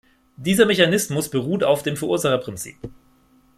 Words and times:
Dieser 0.35 0.65
Mechanismus 0.65 1.29
beruht 1.29 1.63
auf 1.63 1.83
dem 1.83 1.95
Verursacherprinzip. 1.95 2.77